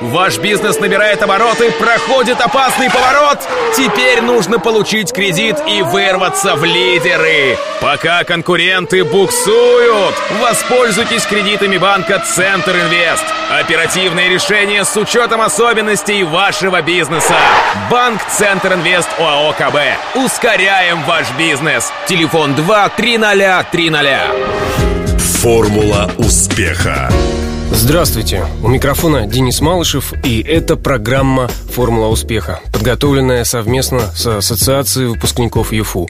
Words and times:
Ваш 0.00 0.38
бизнес 0.38 0.78
набирает 0.78 1.22
обороты, 1.22 1.72
проходит 1.72 2.40
опасный 2.40 2.88
поворот. 2.88 3.38
Теперь 3.76 4.20
нужно 4.22 4.60
получить 4.60 5.12
кредит 5.12 5.56
и 5.68 5.82
вырваться 5.82 6.54
в 6.54 6.64
лидеры. 6.64 7.58
Пока 7.80 8.22
конкуренты 8.22 9.04
буксуют, 9.04 10.14
воспользуйтесь 10.40 11.26
кредитами 11.26 11.78
банка 11.78 12.22
Центр 12.24 12.76
Инвест. 12.76 13.24
Оперативные 13.50 14.28
решения 14.28 14.84
с 14.84 14.96
учетом 14.96 15.40
особенностей 15.40 16.22
вашего 16.22 16.80
бизнеса. 16.80 17.34
Банк 17.90 18.20
Центр 18.28 18.74
Инвест 18.74 19.08
ОАО 19.18 19.52
КБ. 19.52 19.76
Ускоряем 20.24 21.02
ваш 21.04 21.26
бизнес. 21.36 21.92
Телефон 22.06 22.54
2 22.54 22.88
300 22.90 23.66
300. 23.72 24.20
Формула 25.40 26.10
успеха. 26.18 27.10
Здравствуйте, 27.70 28.46
у 28.62 28.68
микрофона 28.68 29.26
Денис 29.26 29.60
Малышев, 29.60 30.12
и 30.24 30.40
это 30.40 30.76
программа 30.76 31.48
«Формула 31.48 32.08
успеха», 32.08 32.60
подготовленная 32.72 33.44
совместно 33.44 34.00
с 34.14 34.26
Ассоциацией 34.26 35.08
выпускников 35.08 35.72
ЮФУ. 35.72 36.08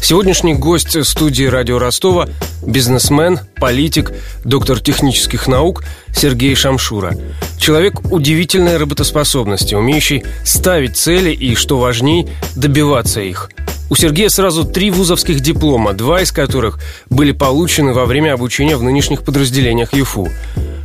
Сегодняшний 0.00 0.54
гость 0.54 1.04
студии 1.04 1.44
«Радио 1.44 1.78
Ростова»– 1.78 2.28
бизнесмен, 2.66 3.40
политик, 3.56 4.12
доктор 4.44 4.80
технических 4.80 5.46
наук 5.46 5.84
Сергей 6.14 6.54
Шамшура. 6.54 7.14
Человек 7.58 8.00
удивительной 8.10 8.76
работоспособности, 8.76 9.74
умеющий 9.74 10.24
ставить 10.44 10.96
цели 10.96 11.30
и, 11.30 11.54
что 11.54 11.78
важней, 11.78 12.28
добиваться 12.56 13.20
их. 13.20 13.50
У 13.90 13.96
Сергея 13.96 14.28
сразу 14.28 14.64
три 14.64 14.92
вузовских 14.92 15.40
диплома, 15.40 15.92
два 15.92 16.22
из 16.22 16.30
которых 16.30 16.78
были 17.10 17.32
получены 17.32 17.92
во 17.92 18.06
время 18.06 18.34
обучения 18.34 18.76
в 18.76 18.84
нынешних 18.84 19.22
подразделениях 19.22 19.92
ЮФУ. 19.92 20.28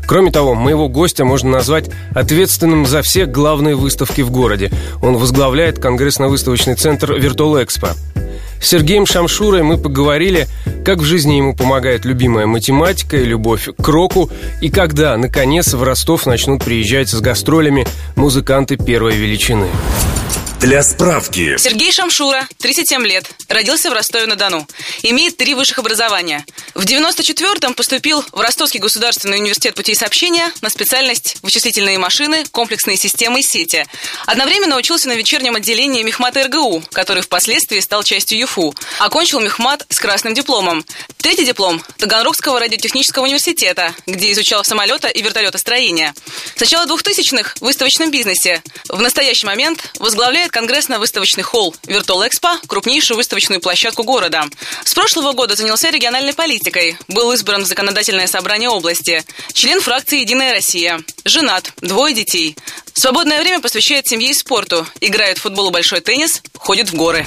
Кроме 0.07 0.31
того, 0.31 0.53
моего 0.53 0.87
гостя 0.87 1.25
можно 1.25 1.49
назвать 1.49 1.89
ответственным 2.13 2.85
за 2.85 3.01
все 3.01 3.25
главные 3.25 3.75
выставки 3.75 4.21
в 4.21 4.31
городе. 4.31 4.71
Он 5.01 5.17
возглавляет 5.17 5.79
конгрессно-выставочный 5.79 6.75
центр 6.75 7.13
«Виртуал-Экспо». 7.13 7.89
С 8.61 8.69
Сергеем 8.69 9.05
Шамшурой 9.05 9.63
мы 9.63 9.77
поговорили, 9.77 10.47
как 10.85 10.99
в 10.99 11.03
жизни 11.03 11.33
ему 11.33 11.55
помогает 11.55 12.05
любимая 12.05 12.45
математика 12.45 13.17
и 13.17 13.25
любовь 13.25 13.69
к 13.77 13.87
року, 13.87 14.29
и 14.61 14.69
когда, 14.69 15.17
наконец, 15.17 15.73
в 15.73 15.83
Ростов 15.83 16.25
начнут 16.25 16.63
приезжать 16.63 17.09
с 17.09 17.19
гастролями 17.19 17.85
музыканты 18.15 18.77
первой 18.77 19.15
величины. 19.15 19.67
Для 20.59 20.81
справки. 20.83 21.57
Сергей 21.57 21.91
Шамшура, 21.91 22.47
37 22.59 23.05
лет, 23.05 23.29
родился 23.49 23.89
в 23.89 23.93
Ростове-на-Дону. 23.93 24.67
Имеет 25.03 25.37
три 25.37 25.53
высших 25.53 25.79
образования. 25.79 26.45
В 26.73 26.85
94-м 26.85 27.73
поступил 27.73 28.23
в 28.31 28.39
Ростовский 28.39 28.79
государственный 28.79 29.37
университет 29.37 29.75
путей 29.75 29.95
сообщения 29.95 30.51
на 30.61 30.69
специальность 30.69 31.37
вычислительные 31.43 31.99
машины, 31.99 32.45
комплексные 32.51 32.97
системы 32.97 33.41
и 33.41 33.43
сети. 33.43 33.85
Одновременно 34.25 34.77
учился 34.77 35.07
на 35.07 35.13
вечернем 35.13 35.55
отделении 35.55 36.03
Мехмата 36.03 36.43
РГУ, 36.45 36.83
который 36.91 37.21
впоследствии 37.21 37.79
стал 37.79 38.03
частью 38.03 38.39
ЮФУ. 38.39 38.73
Окончил 38.99 39.39
Мехмат 39.41 39.85
с 39.89 39.99
красным 39.99 40.33
дипломом. 40.33 40.83
Третий 41.17 41.45
диплом– 41.45 41.83
Таганрогского 41.97 42.59
радиотехнического 42.59 43.23
университета, 43.23 43.93
где 44.05 44.31
изучал 44.31 44.63
самолета 44.63 45.07
и 45.07 45.21
вертолетостроение. 45.21 46.13
С 46.55 46.59
начала 46.59 46.85
2000-х 46.85 47.55
в 47.55 47.61
выставочном 47.61 48.11
бизнесе. 48.11 48.61
В 48.89 49.01
настоящий 49.01 49.45
момент 49.45 49.91
возглавляет 49.99 50.44
конгрессно-выставочный 50.49 51.43
холл 51.43 51.75
«Виртуал-Экспо»– 51.85 52.59
крупнейшую 52.67 53.17
выставочную 53.17 53.61
площадку 53.61 54.03
города. 54.03 54.45
С 54.83 54.93
прошлого 54.93 55.33
года 55.33 55.55
занялся 55.55 55.89
региональной 55.89 56.33
политикой, 56.33 56.97
был 57.07 57.31
избран 57.33 57.63
в 57.63 57.67
законодательное 57.67 58.27
собрание 58.27 58.69
области, 58.69 59.23
член 59.53 59.81
фракции 59.81 60.21
«Единая 60.21 60.53
Россия», 60.53 60.99
женат, 61.23 61.73
двое 61.81 62.13
детей. 62.13 62.55
Свободное 62.93 63.41
время 63.41 63.61
посвящает 63.61 64.07
семье 64.07 64.31
и 64.31 64.33
спорту, 64.33 64.85
играет 65.01 65.37
в 65.37 65.41
футбол 65.41 65.69
и 65.69 65.73
большой 65.73 66.01
теннис, 66.01 66.41
ходит 66.57 66.91
в 66.91 66.95
горы. 66.95 67.25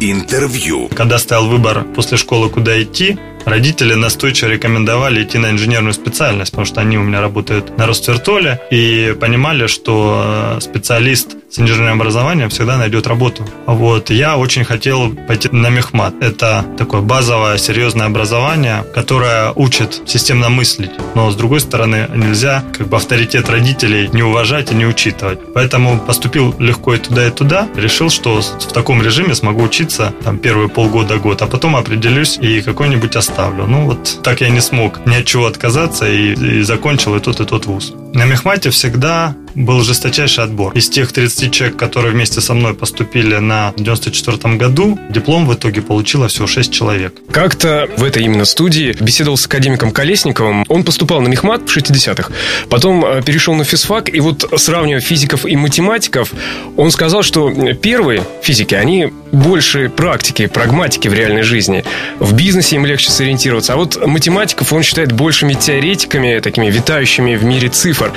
Интервью. 0.00 0.88
Когда 0.88 1.18
стоял 1.18 1.46
выбор 1.46 1.84
после 1.84 2.16
школы, 2.16 2.50
куда 2.50 2.82
идти, 2.82 3.16
родители 3.44 3.94
настойчиво 3.94 4.48
рекомендовали 4.48 5.22
идти 5.22 5.38
на 5.38 5.50
инженерную 5.50 5.94
специальность, 5.94 6.50
потому 6.50 6.66
что 6.66 6.80
они 6.80 6.98
у 6.98 7.02
меня 7.02 7.20
работают 7.20 7.76
на 7.78 7.86
Росвертоле 7.86 8.60
и 8.70 9.14
понимали, 9.20 9.66
что 9.66 10.56
э, 10.56 10.60
специалист 10.60 11.36
с 11.54 11.58
инженерным 11.60 12.00
образованием 12.00 12.48
всегда 12.48 12.76
найдет 12.76 13.06
работу. 13.06 13.46
Вот. 13.66 14.10
Я 14.10 14.36
очень 14.36 14.64
хотел 14.64 15.14
пойти 15.14 15.48
на 15.52 15.68
мехмат. 15.68 16.14
Это 16.20 16.64
такое 16.76 17.00
базовое, 17.00 17.58
серьезное 17.58 18.06
образование, 18.06 18.84
которое 18.92 19.52
учит 19.52 20.02
системно 20.04 20.48
мыслить. 20.48 20.90
Но, 21.14 21.30
с 21.30 21.36
другой 21.36 21.60
стороны, 21.60 22.08
нельзя 22.12 22.64
как 22.76 22.88
бы 22.88 22.96
авторитет 22.96 23.48
родителей 23.48 24.08
не 24.12 24.24
уважать 24.24 24.72
и 24.72 24.74
не 24.74 24.84
учитывать. 24.84 25.38
Поэтому 25.54 26.00
поступил 26.00 26.56
легко 26.58 26.94
и 26.94 26.98
туда, 26.98 27.28
и 27.28 27.30
туда. 27.30 27.68
Решил, 27.76 28.10
что 28.10 28.40
в 28.40 28.72
таком 28.72 29.00
режиме 29.00 29.36
смогу 29.36 29.62
учиться 29.62 30.12
там 30.24 30.38
первые 30.38 30.68
полгода-год, 30.68 31.40
а 31.42 31.46
потом 31.46 31.76
определюсь 31.76 32.36
и 32.36 32.62
какой-нибудь 32.62 33.14
оставлю. 33.14 33.66
Ну 33.68 33.84
вот 33.86 34.22
так 34.24 34.40
я 34.40 34.48
не 34.48 34.60
смог 34.60 35.06
ни 35.06 35.14
от 35.14 35.24
чего 35.24 35.46
отказаться 35.46 36.10
и, 36.10 36.32
и 36.32 36.62
закончил 36.62 37.14
и 37.14 37.20
тот, 37.20 37.38
и 37.38 37.44
тот 37.44 37.66
вуз. 37.66 37.94
На 38.12 38.24
мехмате 38.24 38.70
всегда 38.70 39.36
был 39.54 39.82
жесточайший 39.82 40.44
отбор. 40.44 40.72
Из 40.74 40.88
тех 40.88 41.12
30 41.12 41.52
человек, 41.52 41.76
которые 41.76 42.12
вместе 42.12 42.40
со 42.40 42.54
мной 42.54 42.74
поступили 42.74 43.36
на 43.36 43.72
94 43.76 44.56
году, 44.56 44.98
диплом 45.10 45.46
в 45.46 45.54
итоге 45.54 45.82
получило 45.82 46.28
всего 46.28 46.46
6 46.46 46.72
человек. 46.72 47.14
Как-то 47.30 47.88
в 47.96 48.04
этой 48.04 48.24
именно 48.24 48.44
студии 48.44 48.96
беседовал 49.00 49.36
с 49.36 49.46
академиком 49.46 49.90
Колесниковым. 49.90 50.64
Он 50.68 50.84
поступал 50.84 51.20
на 51.20 51.28
мехмат 51.28 51.68
в 51.68 51.76
60-х, 51.76 52.32
потом 52.68 53.04
э, 53.04 53.22
перешел 53.22 53.54
на 53.54 53.64
физфак, 53.64 54.12
и 54.12 54.20
вот 54.20 54.44
сравнивая 54.56 55.00
физиков 55.00 55.46
и 55.46 55.56
математиков, 55.56 56.32
он 56.76 56.90
сказал, 56.90 57.22
что 57.22 57.50
первые 57.74 58.24
физики, 58.42 58.74
они 58.74 59.12
больше 59.32 59.88
практики, 59.88 60.46
прагматики 60.46 61.08
в 61.08 61.14
реальной 61.14 61.42
жизни. 61.42 61.84
В 62.18 62.34
бизнесе 62.34 62.76
им 62.76 62.86
легче 62.86 63.10
сориентироваться. 63.10 63.74
А 63.74 63.76
вот 63.76 64.04
математиков 64.06 64.72
он 64.72 64.82
считает 64.82 65.12
большими 65.12 65.54
теоретиками, 65.54 66.38
такими 66.40 66.70
витающими 66.70 67.36
в 67.36 67.44
мире 67.44 67.68
цифр. 67.68 68.12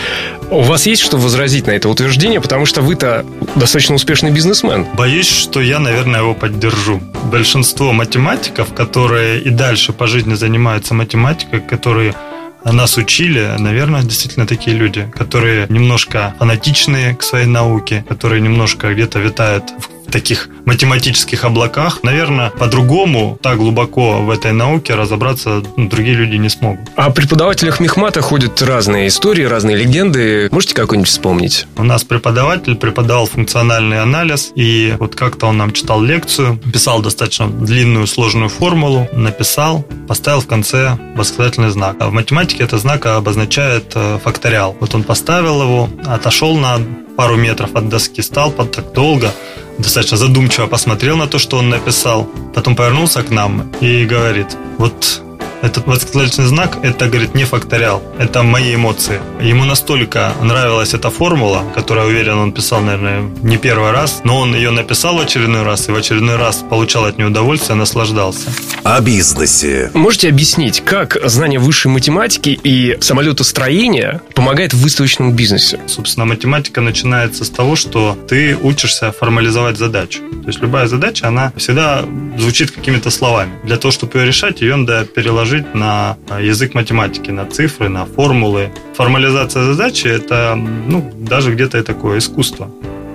У 0.50 0.62
вас 0.62 0.86
есть 0.86 1.02
что 1.02 1.18
возразить 1.18 1.68
на 1.68 1.72
это 1.72 1.90
утверждение, 1.90 2.40
потому 2.40 2.66
что 2.66 2.82
вы-то 2.82 3.26
достаточно 3.56 3.96
успешный 3.96 4.32
бизнесмен. 4.32 4.86
Боюсь, 4.96 5.28
что 5.28 5.60
я, 5.60 5.80
наверное, 5.80 6.22
его 6.22 6.34
поддержу. 6.34 7.02
Большинство 7.26 7.92
математиков, 7.92 8.74
которые 8.74 9.42
и 9.42 9.50
дальше 9.50 9.92
по 9.92 10.08
жизни 10.08 10.36
занимаются 10.36 10.94
математикой, 10.94 11.60
которые 11.60 12.16
нас 12.64 12.98
учили, 12.98 13.56
наверное, 13.60 14.04
действительно 14.04 14.48
такие 14.48 14.76
люди, 14.76 15.10
которые 15.14 15.68
немножко 15.70 16.34
фанатичные 16.40 17.16
к 17.16 17.24
своей 17.24 17.46
науке, 17.46 18.06
которые 18.08 18.42
немножко 18.42 18.94
где-то 18.94 19.20
витают 19.20 19.66
таких 20.12 20.50
математических 20.66 21.44
облаках, 21.44 22.04
наверное, 22.04 22.50
по-другому 22.50 23.38
так 23.42 23.58
глубоко 23.58 24.22
в 24.22 24.30
этой 24.30 24.52
науке 24.52 24.96
разобраться 24.96 25.64
ну, 25.76 25.90
другие 25.90 26.16
люди 26.16 26.36
не 26.36 26.50
смогут. 26.50 26.88
О 26.96 27.10
преподавателях 27.12 27.80
Мехмата 27.80 28.22
ходят 28.22 28.62
разные 28.62 29.08
истории, 29.08 29.44
разные 29.44 29.76
легенды. 29.76 30.50
Можете 30.52 30.74
какой-нибудь 30.74 31.10
вспомнить? 31.10 31.68
У 31.78 31.84
нас 31.84 32.04
преподаватель 32.04 32.76
преподавал 32.76 33.28
функциональный 33.28 34.02
анализ, 34.02 34.52
и 34.56 34.96
вот 35.00 35.16
как-то 35.16 35.48
он 35.48 35.58
нам 35.58 35.72
читал 35.72 36.02
лекцию, 36.02 36.58
писал 36.58 37.02
достаточно 37.02 37.48
длинную 37.48 38.08
сложную 38.08 38.50
формулу, 38.50 39.08
написал, 39.14 39.86
поставил 40.08 40.42
в 40.42 40.48
конце 40.48 40.98
восклицательный 41.16 41.70
знак. 41.70 41.98
А 42.00 42.08
в 42.10 42.14
математике 42.14 42.64
этот 42.64 42.82
знак 42.82 43.06
обозначает 43.06 43.92
э, 43.96 44.20
факториал. 44.24 44.76
Вот 44.80 44.94
он 44.96 45.04
поставил 45.04 45.62
его, 45.62 45.90
отошел 46.06 46.58
на 46.58 46.80
пару 47.18 47.36
метров 47.36 47.76
от 47.76 47.90
доски, 47.90 48.22
стал 48.22 48.52
под 48.52 48.72
так 48.72 48.94
долго, 48.94 49.32
достаточно 49.80 50.18
задумчиво 50.18 50.68
посмотрел 50.68 51.18
на 51.18 51.28
то, 51.28 51.40
что 51.40 51.58
он 51.58 51.70
написал, 51.70 52.30
потом 52.54 52.76
повернулся 52.76 53.24
к 53.24 53.32
нам 53.32 53.72
и 53.82 54.06
говорит, 54.06 54.58
вот 54.78 55.24
этот 55.62 55.88
восклицательный 55.88 56.48
знак, 56.48 56.78
это, 56.84 57.08
говорит, 57.08 57.36
не 57.36 57.46
факториал, 57.46 58.04
это 58.20 58.44
мои 58.44 58.76
эмоции. 58.76 59.20
Ему 59.42 59.66
настолько 59.66 60.34
нравилась 60.42 60.94
эта 60.94 61.10
формула, 61.10 61.64
которая, 61.76 62.06
уверен, 62.06 62.38
он 62.38 62.52
писал, 62.52 62.82
наверное, 62.82 63.22
не 63.42 63.58
первый 63.58 63.92
раз, 63.92 64.22
но 64.24 64.40
он 64.40 64.56
ее 64.56 64.72
написал 64.72 65.18
в 65.18 65.22
очередной 65.22 65.64
раз 65.64 65.90
и 65.90 65.92
в 65.92 65.96
очередной 65.96 66.36
раз 66.36 66.64
получал 66.70 67.06
от 67.06 67.18
нее 67.18 67.28
удовольствие, 67.28 67.76
наслаждался. 67.76 68.52
О 68.84 69.02
бизнесе. 69.02 69.92
Можете 69.94 70.30
объяснить, 70.30 70.82
как 70.82 71.18
знание 71.24 71.60
высшей 71.60 71.92
математики 71.92 72.58
и 72.64 72.98
самолетостроения 73.02 74.22
помогает 74.34 74.74
в 74.74 74.82
выставочном 74.82 75.34
бизнесе? 75.34 75.80
Собственно, 75.88 76.26
математика 76.26 76.82
начинается 76.82 77.44
с 77.44 77.50
того, 77.50 77.76
что 77.76 78.18
ты 78.28 78.56
учишься 78.56 79.12
формализовать 79.12 79.78
задачу. 79.78 80.20
То 80.44 80.48
есть 80.48 80.62
любая 80.62 80.88
задача, 80.88 81.28
она 81.28 81.52
всегда 81.58 82.06
звучит 82.38 82.72
какими-то 82.72 83.10
словами. 83.10 83.52
Для 83.64 83.78
того, 83.78 83.92
чтобы 83.92 84.20
ее 84.20 84.26
решать, 84.26 84.62
ее 84.62 84.76
надо 84.76 85.06
переложить 85.06 85.47
переложить 85.48 85.76
на 85.76 86.18
язык 86.40 86.74
математики, 86.74 87.32
на 87.32 87.46
цифры, 87.46 87.90
на 87.90 88.06
формулы. 88.06 88.70
Формализация 88.96 89.64
задачи– 89.64 90.08
это 90.08 90.56
ну, 90.56 91.12
даже 91.18 91.54
где-то 91.54 91.78
и 91.78 91.84
такое 91.84 92.18
искусство. 92.18 92.70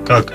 Как 0.07 0.33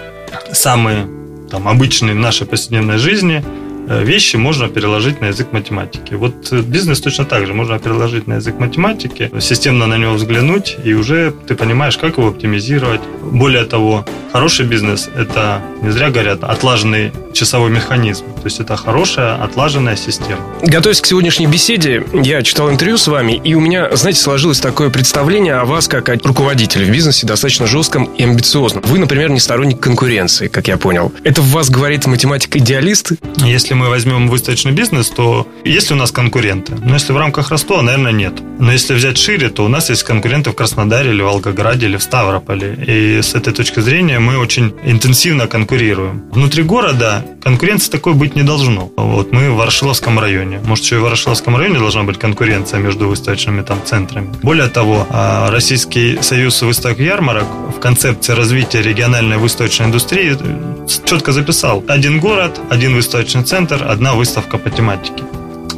самые 0.52 1.08
там, 1.50 1.68
обычные 1.68 2.14
в 2.14 2.20
нашей 2.20 2.46
повседневной 2.46 2.98
жизни 2.98 3.44
э, 3.44 3.67
вещи 3.88 4.36
можно 4.36 4.68
переложить 4.68 5.22
на 5.22 5.28
язык 5.28 5.52
математики. 5.52 6.14
Вот 6.14 6.52
э, 6.52 6.62
бизнес 6.62 7.02
точно 7.02 7.26
так 7.26 7.48
же 7.48 7.54
можно 7.54 7.80
переложить 7.80 8.28
на 8.28 8.36
язык 8.36 8.60
математики, 8.60 9.32
системно 9.40 9.88
на 9.88 9.98
него 9.98 10.14
взглянуть, 10.14 10.78
и 10.84 10.94
уже 10.94 11.34
ты 11.48 11.56
понимаешь, 11.56 11.98
как 11.98 12.18
его 12.18 12.28
оптимизировать. 12.28 13.02
Более 13.22 13.66
того, 13.66 14.06
хороший 14.32 14.66
бизнес– 14.66 15.10
это, 15.16 15.62
не 15.82 15.92
зря 15.92 16.10
говорят, 16.10 16.44
отлаженный 16.44 17.12
часовой 17.34 17.70
механизм. 17.70 18.26
То 18.36 18.46
есть 18.46 18.60
это 18.60 18.76
хорошая, 18.76 19.36
отлаженная 19.36 19.96
система. 19.96 20.42
Готовясь 20.62 21.02
к 21.02 21.06
сегодняшней 21.06 21.48
беседе, 21.48 22.04
я 22.14 22.42
читал 22.42 22.70
интервью 22.70 22.98
с 22.98 23.08
вами, 23.08 23.40
и 23.44 23.54
у 23.54 23.60
меня, 23.60 23.96
знаете, 23.96 24.20
сложилось 24.20 24.60
такое 24.60 24.90
представление 24.90 25.56
о 25.56 25.66
вас 25.66 25.88
как 25.88 26.10
о 26.10 26.18
руководителе 26.24 26.86
в 26.86 26.90
бизнесе 26.90 27.28
достаточно 27.28 27.68
жестком 27.68 28.06
и 28.06 28.24
амбициозном. 28.24 28.84
Вы, 28.88 29.00
например, 29.00 29.30
не 29.30 29.40
сторонник 29.40 29.80
конкуренции, 29.80 30.48
как 30.48 30.68
я 30.68 30.78
понял. 30.78 31.14
Это 31.24 31.42
в 31.42 31.52
вас 31.52 31.70
говорит 31.70 32.06
математик-идеалист? 32.08 33.14
Если 33.38 33.74
мы 33.78 33.90
возьмем 33.90 34.28
выставочный 34.28 34.72
бизнес, 34.72 35.10
то 35.10 35.48
есть 35.64 35.90
ли 35.90 35.96
у 35.96 36.00
нас 36.00 36.12
конкуренты? 36.12 36.76
Но 36.76 36.94
если 36.94 37.14
в 37.14 37.18
рамках 37.18 37.52
Ростова, 37.52 37.82
наверное, 37.82 38.12
нет. 38.12 38.34
Но 38.60 38.72
если 38.72 38.96
взять 38.96 39.18
шире, 39.18 39.50
то 39.50 39.64
у 39.64 39.68
нас 39.68 39.90
есть 39.90 40.04
конкуренты 40.04 40.50
в 40.50 40.56
Краснодаре 40.56 41.12
или 41.12 41.22
Волгограде 41.22 41.86
или 41.86 41.98
в 41.98 42.04
Ставрополе. 42.04 42.76
И 42.88 43.22
с 43.22 43.36
этой 43.36 43.54
точки 43.54 43.80
зрения 43.80 44.20
мы 44.20 44.38
очень 44.38 44.74
интенсивно 44.84 45.48
конкурируем. 45.48 46.24
Внутри 46.32 46.64
города 46.64 47.24
конкуренции 47.44 47.92
такой 47.92 48.14
быть 48.14 48.36
не 48.36 48.44
должно. 48.44 48.92
Вот 48.98 49.32
мы 49.32 49.52
в 49.52 49.56
Ворошиловском 49.56 50.20
районе. 50.20 50.60
Может, 50.66 50.86
еще 50.86 50.96
и 50.96 51.00
в 51.00 51.04
Ворошиловском 51.04 51.56
районе 51.56 51.80
должна 51.80 52.04
быть 52.04 52.18
конкуренция 52.18 52.80
между 52.80 53.08
выставочными 53.08 53.62
там 53.62 53.80
центрами. 53.86 54.34
Более 54.42 54.68
того, 54.68 55.08
а, 55.10 55.52
Российский 55.52 56.18
союз 56.22 56.62
выставок 56.62 57.00
ярмарок 57.00 57.46
в 57.76 57.80
концепции 57.80 58.34
развития 58.34 58.82
региональной 58.82 59.38
выставочной 59.38 59.86
индустрии 59.86 60.36
четко 61.06 61.32
записал 61.32 61.84
один 61.88 62.20
город, 62.20 62.60
один 62.70 62.96
выставочный 62.96 63.44
центр, 63.44 63.67
одна 63.76 64.14
выставка 64.14 64.58
по 64.58 64.70
тематике. 64.70 65.24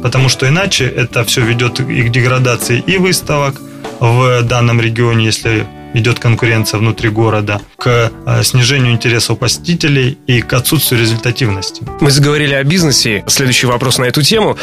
Потому 0.02 0.28
что 0.28 0.48
иначе 0.48 0.86
это 0.86 1.24
все 1.24 1.42
ведет 1.42 1.80
и 1.80 2.02
к 2.02 2.10
деградации 2.10 2.82
и 2.86 2.98
выставок 2.98 3.60
в 4.00 4.42
данном 4.42 4.80
регионе, 4.80 5.26
если 5.26 5.66
идет 5.94 6.18
конкуренция 6.18 6.78
внутри 6.78 7.10
города, 7.10 7.60
к 7.80 8.12
э, 8.26 8.42
снижению 8.42 8.92
интересов 8.92 9.38
посетителей 9.38 10.18
и 10.26 10.42
к 10.42 10.52
отсутствию 10.52 11.00
результативности. 11.00 11.82
Мы 12.00 12.10
заговорили 12.10 12.54
о 12.54 12.62
бизнесе. 12.62 13.24
Следующий 13.26 13.66
вопрос 13.66 13.98
на 13.98 14.04
эту 14.04 14.22
тему. 14.22 14.56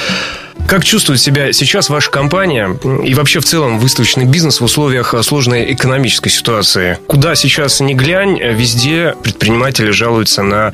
Как 0.68 0.84
чувствует 0.84 1.22
себя 1.22 1.54
сейчас 1.54 1.90
ваша 1.90 2.12
компания 2.12 2.78
и 3.06 3.14
вообще 3.14 3.40
в 3.40 3.46
целом 3.46 3.80
выставочный 3.80 4.26
бизнес 4.26 4.60
в 4.60 4.66
условиях 4.66 5.16
сложной 5.24 5.72
экономической 5.74 6.30
ситуации? 6.30 7.00
Куда 7.08 7.36
сейчас 7.36 7.80
не 7.80 7.94
глянь, 7.94 8.38
везде 8.40 9.16
предприниматели 9.24 9.92
жалуются 9.92 10.44
на 10.44 10.74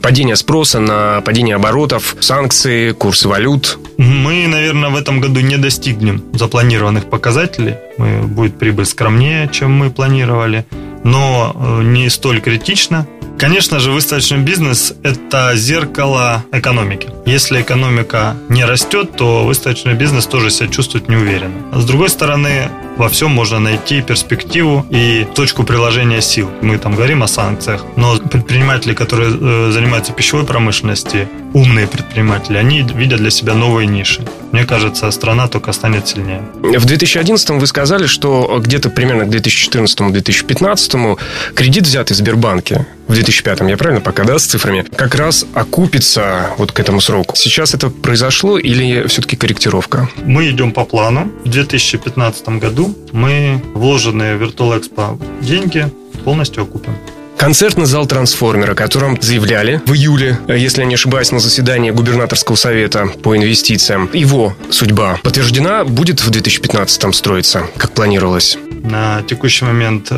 падение 0.00 0.36
спроса, 0.36 0.80
на 0.80 1.20
падение 1.20 1.56
оборотов, 1.56 2.16
санкции, 2.20 2.92
курсы 2.92 3.28
валют. 3.28 3.78
Мы, 3.98 4.46
наверное, 4.46 4.90
в 4.90 4.96
этом 4.96 5.20
году 5.20 5.40
не 5.40 5.58
достигнем 5.58 6.24
запланированных 6.32 7.10
показателей. 7.10 7.74
Мы, 7.98 8.22
будет 8.22 8.58
прибыль 8.58 8.86
скромнее, 8.86 9.50
чем 9.52 9.72
мы 9.72 9.90
планировали, 9.90 10.64
но 11.06 11.52
э, 11.54 11.82
не 11.84 12.10
столь 12.10 12.40
критично. 12.40 13.06
Конечно 13.38 13.80
же, 13.80 13.92
выставочный 13.92 14.38
бизнес– 14.38 14.94
это 15.02 15.52
зеркало 15.54 16.44
экономики. 16.52 17.10
Если 17.26 17.60
экономика 17.60 18.34
не 18.48 18.64
растет, 18.64 19.16
то 19.16 19.44
выставочный 19.44 19.94
бизнес 19.94 20.26
тоже 20.26 20.50
себя 20.50 20.68
чувствует 20.68 21.08
неуверенно. 21.08 21.78
С 21.78 21.84
другой 21.84 22.08
стороны, 22.08 22.70
во 22.96 23.08
всем 23.08 23.30
можно 23.30 23.58
найти 23.58 24.02
перспективу 24.02 24.86
и 24.90 25.26
точку 25.34 25.64
приложения 25.64 26.20
сил. 26.20 26.50
Мы 26.62 26.78
там 26.78 26.94
говорим 26.94 27.22
о 27.22 27.28
санкциях, 27.28 27.84
но 27.96 28.16
предприниматели, 28.18 28.94
которые 28.94 29.30
э, 29.30 29.70
занимаются 29.72 30.12
пищевой 30.12 30.44
промышленностью, 30.44 31.28
умные 31.52 31.86
предприниматели, 31.86 32.56
они 32.56 32.82
видят 32.82 33.20
для 33.20 33.30
себя 33.30 33.54
новые 33.54 33.86
ниши. 33.86 34.22
Мне 34.52 34.64
кажется, 34.64 35.10
страна 35.10 35.48
только 35.48 35.72
станет 35.72 36.06
сильнее. 36.08 36.42
В 36.62 36.84
2011 36.84 37.50
вы 37.50 37.66
сказали, 37.66 38.06
что 38.06 38.60
где-то 38.62 38.90
примерно 38.90 39.24
к 39.24 39.28
2014-2015 39.28 41.18
кредит 41.54 41.84
взятый 41.84 42.14
в 42.14 42.16
Сбербанке 42.18 42.86
в 43.08 43.14
2005, 43.14 43.60
я 43.68 43.76
правильно 43.76 44.00
пока, 44.00 44.24
да, 44.24 44.38
с 44.38 44.44
цифрами, 44.44 44.84
как 44.96 45.14
раз 45.14 45.46
окупится 45.54 46.50
вот 46.58 46.72
к 46.72 46.80
этому 46.80 47.00
сроку. 47.00 47.36
Сейчас 47.36 47.72
это 47.72 47.88
произошло 47.88 48.58
или 48.58 49.06
все-таки 49.06 49.36
корректировка? 49.36 50.08
Мы 50.24 50.50
идем 50.50 50.72
по 50.72 50.84
плану. 50.84 51.30
В 51.44 51.48
2015 51.48 52.48
году 52.60 52.85
мы 53.12 53.62
вложенные 53.74 54.36
в 54.36 54.42
Virtual 54.42 54.80
Expo 54.80 55.18
деньги 55.40 55.88
полностью 56.24 56.64
окупим. 56.64 56.94
Концертный 57.36 57.84
зал 57.84 58.06
«Трансформер», 58.06 58.70
о 58.70 58.74
котором 58.74 59.20
заявляли 59.20 59.82
в 59.86 59.92
июле, 59.92 60.38
если 60.48 60.80
я 60.80 60.86
не 60.86 60.94
ошибаюсь, 60.94 61.32
на 61.32 61.38
заседании 61.38 61.90
губернаторского 61.90 62.56
совета 62.56 63.08
по 63.22 63.36
инвестициям. 63.36 64.08
Его 64.14 64.54
судьба 64.70 65.20
подтверждена, 65.22 65.84
будет 65.84 66.20
в 66.20 66.30
2015-м 66.30 67.12
строиться, 67.12 67.66
как 67.76 67.92
планировалось? 67.92 68.56
На 68.82 69.22
текущий 69.22 69.64
момент 69.64 70.12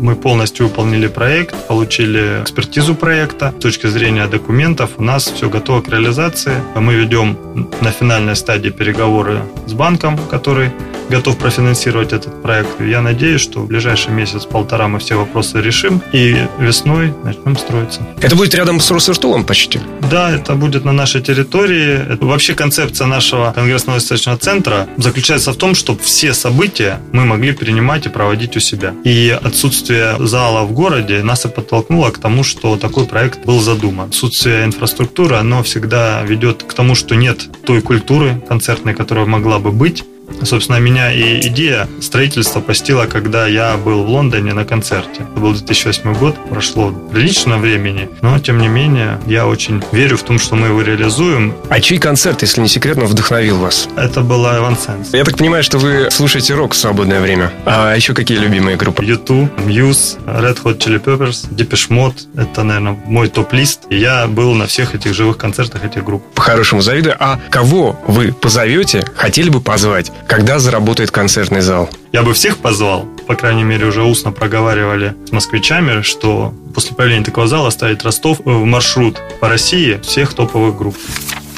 мы 0.00 0.16
полностью 0.16 0.66
выполнили 0.66 1.06
проект, 1.06 1.54
получили 1.68 2.42
экспертизу 2.42 2.94
проекта. 2.94 3.54
С 3.58 3.62
точки 3.62 3.86
зрения 3.86 4.26
документов 4.26 4.90
у 4.96 5.02
нас 5.02 5.24
все 5.24 5.48
готово 5.48 5.80
к 5.80 5.88
реализации. 5.88 6.54
Мы 6.74 6.94
ведем 6.94 7.38
на 7.80 7.92
финальной 7.92 8.34
стадии 8.34 8.70
переговоры 8.70 9.42
с 9.66 9.72
банком, 9.74 10.18
который 10.30 10.70
готов 11.08 11.38
профинансировать 11.38 12.12
этот 12.12 12.42
проект. 12.42 12.80
Я 12.80 13.00
надеюсь, 13.00 13.40
что 13.40 13.60
в 13.60 13.66
ближайший 13.66 14.12
месяц-полтора 14.12 14.88
мы 14.88 14.98
все 14.98 15.16
вопросы 15.16 15.60
решим 15.60 16.02
и 16.12 16.36
весной 16.58 17.12
начнем 17.24 17.56
строиться. 17.56 18.00
Это 18.20 18.36
будет 18.36 18.54
рядом 18.54 18.80
с 18.80 18.90
Росвертолом 18.90 19.44
почти? 19.44 19.80
Да, 20.10 20.30
это 20.30 20.54
будет 20.54 20.84
на 20.84 20.92
нашей 20.92 21.20
территории. 21.20 22.12
Это 22.12 22.24
вообще 22.24 22.54
концепция 22.54 23.06
нашего 23.06 23.52
конгрессного 23.52 23.96
выставочного 23.96 24.38
центра 24.38 24.88
заключается 24.96 25.52
в 25.52 25.56
том, 25.56 25.74
чтобы 25.74 26.00
все 26.02 26.34
события 26.34 27.00
мы 27.12 27.24
могли 27.24 27.52
принимать 27.52 28.06
и 28.06 28.08
проводить 28.08 28.56
у 28.56 28.60
себя. 28.60 28.94
И 29.04 29.36
отсутствие 29.42 30.16
зала 30.18 30.64
в 30.64 30.72
городе 30.72 31.22
нас 31.22 31.44
и 31.44 31.48
подтолкнуло 31.48 32.10
к 32.10 32.18
тому, 32.18 32.44
что 32.44 32.76
такой 32.76 33.06
проект 33.06 33.44
был 33.44 33.60
задуман. 33.60 34.08
Отсутствие 34.08 34.64
инфраструктуры, 34.64 35.36
оно 35.36 35.62
всегда 35.62 36.22
ведет 36.22 36.62
к 36.62 36.72
тому, 36.72 36.94
что 36.94 37.14
нет 37.14 37.48
той 37.64 37.80
культуры 37.80 38.42
концертной, 38.48 38.94
которая 38.94 39.26
могла 39.26 39.58
бы 39.58 39.72
быть. 39.72 40.04
Собственно, 40.42 40.78
меня 40.78 41.12
и 41.12 41.46
идея 41.48 41.88
строительства 42.00 42.60
постила, 42.60 43.06
когда 43.06 43.46
я 43.46 43.76
был 43.76 44.04
в 44.04 44.08
Лондоне 44.08 44.52
на 44.52 44.64
концерте. 44.64 45.26
Это 45.30 45.40
был 45.40 45.52
2008 45.52 46.14
год, 46.14 46.36
прошло 46.48 46.92
прилично 47.12 47.58
времени, 47.58 48.08
но, 48.22 48.38
тем 48.38 48.58
не 48.58 48.68
менее, 48.68 49.20
я 49.26 49.46
очень 49.46 49.82
верю 49.92 50.16
в 50.16 50.22
том, 50.22 50.38
что 50.38 50.54
мы 50.54 50.68
его 50.68 50.82
реализуем. 50.82 51.54
А 51.68 51.80
чей 51.80 51.98
концерт, 51.98 52.42
если 52.42 52.60
не 52.60 52.68
секретно, 52.68 53.04
вдохновил 53.04 53.58
вас? 53.58 53.88
Это 53.96 54.20
была 54.20 54.56
Evan 54.56 54.76
Sense. 54.76 55.16
Я 55.16 55.24
так 55.24 55.36
понимаю, 55.36 55.62
что 55.62 55.78
вы 55.78 56.08
слушаете 56.10 56.54
рок 56.54 56.74
в 56.74 56.76
свободное 56.76 57.20
время. 57.20 57.52
А 57.64 57.94
еще 57.94 58.14
какие 58.14 58.38
любимые 58.38 58.76
группы? 58.76 59.04
YouTube, 59.04 59.50
Muse, 59.60 60.18
Red 60.26 60.62
Hot 60.62 60.78
Chili 60.78 61.02
Peppers, 61.02 61.48
Depeche 61.50 61.88
Mode. 61.90 62.26
Это, 62.36 62.62
наверное, 62.62 62.98
мой 63.06 63.28
топ-лист. 63.28 63.82
Я 63.90 64.26
был 64.26 64.54
на 64.54 64.66
всех 64.66 64.94
этих 64.94 65.14
живых 65.14 65.38
концертах 65.38 65.84
этих 65.84 66.04
групп. 66.04 66.24
По-хорошему 66.34 66.80
завидую. 66.80 67.16
А 67.18 67.40
кого 67.50 67.98
вы 68.06 68.32
позовете, 68.32 69.04
хотели 69.16 69.48
бы 69.48 69.60
позвать? 69.60 70.12
Когда 70.26 70.58
заработает 70.58 71.10
концертный 71.10 71.60
зал? 71.60 71.88
Я 72.12 72.22
бы 72.22 72.32
всех 72.32 72.58
позвал, 72.58 73.06
по 73.26 73.34
крайней 73.34 73.64
мере, 73.64 73.86
уже 73.86 74.02
устно 74.02 74.32
проговаривали 74.32 75.14
с 75.26 75.32
москвичами, 75.32 76.02
что 76.02 76.54
после 76.74 76.94
появления 76.96 77.24
такого 77.24 77.46
зала 77.46 77.70
ставить 77.70 78.02
Ростов 78.02 78.40
в 78.44 78.64
маршрут 78.64 79.20
по 79.40 79.48
России 79.48 80.00
всех 80.02 80.34
топовых 80.34 80.76
групп 80.76 80.96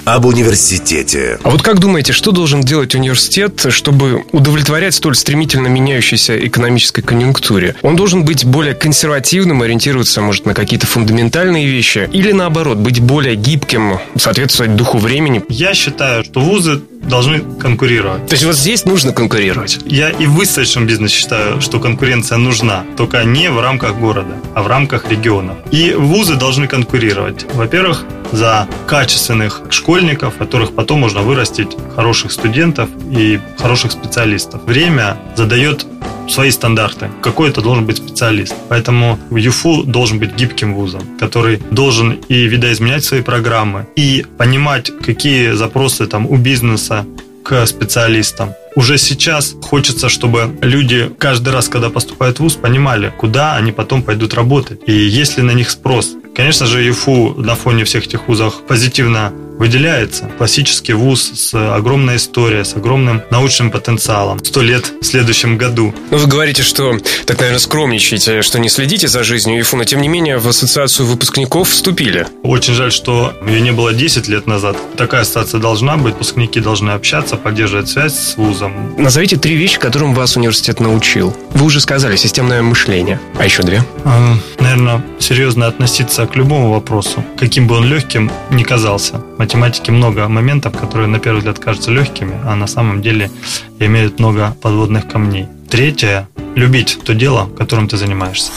об 0.06 0.24
университете. 0.24 1.38
А 1.42 1.50
вот 1.50 1.62
как 1.62 1.80
думаете, 1.80 2.12
что 2.12 2.30
должен 2.30 2.62
делать 2.62 2.94
университет, 2.94 3.66
чтобы 3.70 4.24
удовлетворять 4.30 4.94
столь 4.94 5.16
стремительно 5.16 5.66
меняющейся 5.66 6.38
экономической 6.46 7.02
конъюнктуре? 7.02 7.74
Он 7.82 7.96
должен 7.96 8.24
быть 8.24 8.44
более 8.44 8.74
консервативным, 8.74 9.62
ориентироваться, 9.62 10.20
может, 10.20 10.46
на 10.46 10.54
какие-то 10.54 10.86
фундаментальные 10.86 11.66
вещи, 11.66 12.08
или 12.12 12.30
наоборот, 12.30 12.78
быть 12.78 13.00
более 13.00 13.34
гибким, 13.34 13.98
соответствовать 14.16 14.76
духу 14.76 14.98
времени? 14.98 15.42
Я 15.48 15.74
считаю, 15.74 16.22
что 16.22 16.40
вузы 16.40 16.80
должны 17.02 17.40
конкурировать. 17.40 18.26
То 18.26 18.34
есть 18.34 18.44
вот 18.44 18.56
здесь 18.56 18.84
нужно 18.84 19.12
конкурировать? 19.12 19.80
Я 19.86 20.10
и 20.10 20.26
в 20.26 20.34
выставочном 20.34 20.86
бизнесе 20.86 21.16
считаю, 21.16 21.60
что 21.60 21.80
конкуренция 21.80 22.38
нужна, 22.38 22.84
только 22.96 23.24
не 23.24 23.50
в 23.50 23.60
рамках 23.60 23.96
города, 23.96 24.36
а 24.54 24.62
в 24.62 24.68
рамках 24.68 25.10
регионов. 25.10 25.56
И 25.72 25.92
вузы 25.92 26.36
должны 26.36 26.68
конкурировать. 26.68 27.44
Во-первых, 27.54 28.04
за 28.32 28.68
качественных 28.86 29.62
школьников, 29.70 30.36
которых 30.36 30.74
потом 30.74 31.00
можно 31.00 31.20
вырастить 31.20 31.76
хороших 31.94 32.32
студентов 32.32 32.88
и 33.10 33.40
хороших 33.58 33.92
специалистов. 33.92 34.62
Время 34.64 35.16
задает 35.36 35.86
свои 36.28 36.50
стандарты. 36.50 37.10
Какой 37.22 37.50
это 37.50 37.60
должен 37.60 37.86
быть 37.86 37.98
специалист. 37.98 38.54
Поэтому 38.68 39.18
ЮФУ 39.30 39.84
должен 39.84 40.18
быть 40.18 40.34
гибким 40.34 40.74
вузом, 40.74 41.02
который 41.18 41.58
должен 41.70 42.12
и 42.28 42.46
видоизменять 42.46 43.04
свои 43.04 43.22
программы, 43.22 43.86
и 43.96 44.26
понимать, 44.38 44.90
какие 45.04 45.52
запросы 45.52 46.06
там 46.06 46.26
у 46.26 46.36
бизнеса 46.36 47.06
к 47.44 47.64
специалистам. 47.66 48.54
Уже 48.74 48.98
сейчас 48.98 49.54
хочется, 49.62 50.08
чтобы 50.08 50.58
люди 50.60 51.10
каждый 51.18 51.50
раз, 51.50 51.68
когда 51.68 51.90
поступают 51.90 52.38
в 52.38 52.40
ВУЗ, 52.40 52.56
понимали, 52.56 53.12
куда 53.16 53.54
они 53.54 53.72
потом 53.72 54.02
пойдут 54.02 54.34
работать 54.34 54.80
и 54.86 54.92
есть 54.92 55.38
ли 55.38 55.44
на 55.44 55.52
них 55.52 55.70
спрос. 55.70 56.16
Конечно 56.36 56.66
же, 56.66 56.82
ЮФУ 56.82 57.34
на 57.38 57.54
фоне 57.54 57.84
всех 57.84 58.04
этих 58.04 58.28
вузов 58.28 58.66
позитивно 58.66 59.32
выделяется. 59.58 60.30
Классический 60.38 60.92
вуз 60.92 61.32
с 61.34 61.54
огромной 61.76 62.16
историей, 62.16 62.64
с 62.64 62.74
огромным 62.74 63.22
научным 63.30 63.70
потенциалом. 63.70 64.44
Сто 64.44 64.62
лет 64.62 64.92
в 65.00 65.04
следующем 65.04 65.56
году. 65.56 65.94
Ну, 66.10 66.18
вы 66.18 66.26
говорите, 66.26 66.62
что 66.62 66.98
так, 67.26 67.38
наверное, 67.38 67.58
скромничаете, 67.58 68.42
что 68.42 68.58
не 68.58 68.68
следите 68.68 69.08
за 69.08 69.24
жизнью 69.24 69.60
ИФУ, 69.60 69.76
но 69.76 69.84
тем 69.84 70.00
не 70.00 70.08
менее 70.08 70.38
в 70.38 70.48
ассоциацию 70.48 71.06
выпускников 71.06 71.68
вступили. 71.70 72.26
Очень 72.42 72.74
жаль, 72.74 72.92
что 72.92 73.34
ее 73.46 73.60
не 73.60 73.72
было 73.72 73.92
10 73.92 74.28
лет 74.28 74.46
назад. 74.46 74.76
Такая 74.96 75.22
ассоциация 75.22 75.60
должна 75.60 75.96
быть, 75.96 76.14
выпускники 76.14 76.60
должны 76.60 76.90
общаться, 76.90 77.36
поддерживать 77.36 77.88
связь 77.88 78.14
с 78.14 78.36
вузом. 78.36 78.94
Назовите 78.98 79.36
три 79.36 79.54
вещи, 79.54 79.78
которым 79.78 80.14
вас 80.14 80.36
университет 80.36 80.80
научил. 80.80 81.36
Вы 81.50 81.66
уже 81.66 81.80
сказали, 81.80 82.16
системное 82.16 82.62
мышление. 82.62 83.20
А 83.38 83.44
еще 83.44 83.62
две? 83.62 83.84
А, 84.04 84.36
наверное, 84.58 85.04
серьезно 85.18 85.66
относиться 85.66 86.26
к 86.26 86.36
любому 86.36 86.72
вопросу, 86.72 87.24
каким 87.38 87.66
бы 87.66 87.76
он 87.76 87.84
легким 87.84 88.30
ни 88.50 88.62
казался. 88.62 89.22
Математике 89.46 89.92
много 89.92 90.26
моментов, 90.26 90.76
которые 90.76 91.06
на 91.06 91.20
первый 91.20 91.38
взгляд 91.38 91.60
кажутся 91.60 91.92
легкими, 91.92 92.34
а 92.44 92.56
на 92.56 92.66
самом 92.66 93.00
деле 93.00 93.30
имеют 93.78 94.18
много 94.18 94.56
подводных 94.60 95.06
камней. 95.06 95.46
Третье– 95.70 96.28
любить 96.56 96.98
то 97.04 97.14
дело, 97.14 97.48
которым 97.56 97.86
ты 97.86 97.96
занимаешься. 97.96 98.50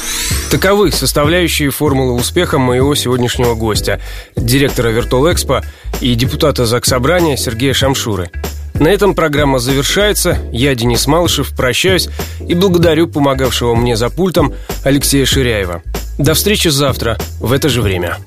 Таковы 0.50 0.92
составляющие 0.92 1.70
формулы 1.70 2.14
успеха 2.14 2.58
моего 2.58 2.96
сегодняшнего 2.96 3.54
гостя, 3.54 4.02
директора 4.36 4.90
Виртуал-Экспо 4.90 5.64
и 6.02 6.16
депутата 6.16 6.66
Заксобрания 6.66 7.38
Сергея 7.38 7.76
Шамшуры. 7.76 8.32
На 8.74 8.88
этом 8.88 9.14
программа 9.14 9.60
завершается. 9.60 10.40
Я, 10.52 10.74
Денис 10.74 11.06
Малышев, 11.06 11.56
прощаюсь 11.56 12.10
и 12.48 12.56
благодарю 12.56 13.08
помогавшего 13.08 13.76
мне 13.76 13.96
за 13.96 14.10
пультом 14.10 14.56
Алексея 14.84 15.28
Ширяева. 15.28 15.84
До 16.18 16.34
встречи 16.34 16.70
завтра 16.70 17.20
в 17.40 17.54
это 17.54 17.70
же 17.70 17.84
время. 17.84 18.18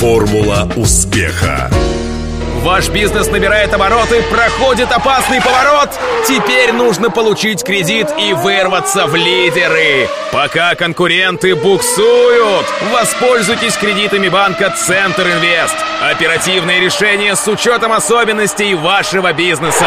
Формула 0.00 0.66
успеха. 0.76 1.70
Ваш 2.62 2.88
бизнес 2.88 3.26
набирает 3.26 3.74
обороты, 3.74 4.22
проходит 4.30 4.90
опасный 4.90 5.42
поворот. 5.42 5.90
Теперь 6.26 6.72
нужно 6.72 7.10
получить 7.10 7.62
кредит 7.62 8.08
и 8.18 8.32
вырваться 8.32 9.06
в 9.06 9.14
лидеры. 9.14 10.08
Пока 10.32 10.74
конкуренты 10.74 11.54
буксуют, 11.54 12.64
воспользуйтесь 12.90 13.76
кредитами 13.76 14.30
банка 14.30 14.70
Центр 14.70 15.20
Инвест. 15.20 15.76
Оперативные 16.00 16.80
решения 16.80 17.36
с 17.36 17.46
учетом 17.46 17.92
особенностей 17.92 18.74
вашего 18.74 19.34
бизнеса. 19.34 19.84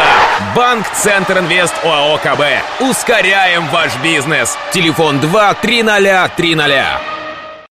Банк 0.54 0.86
Центр 0.94 1.40
Инвест 1.40 1.74
ОАО 1.82 2.18
КБ. 2.18 2.88
Ускоряем 2.88 3.66
ваш 3.70 3.96
бизнес. 3.96 4.56
Телефон 4.72 5.18
2 5.18 5.54
300 5.54 6.30
300. 6.36 7.13